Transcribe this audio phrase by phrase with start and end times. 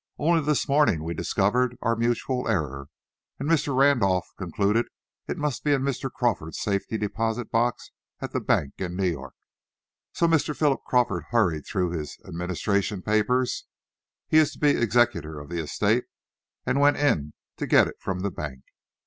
[0.17, 2.87] Only this morning we discovered our mutual error,
[3.37, 3.77] and Mr.
[3.77, 4.87] Randolph concluded
[5.27, 6.11] it must be in Mr.
[6.11, 9.35] Crawford's safety deposit box at the bank in New York.
[10.11, 10.57] So Mr.
[10.57, 13.65] Philip Crawford hurried through his administration papers
[14.27, 16.05] he is to be executor of the estate
[16.65, 18.63] and went in to get it from the bank.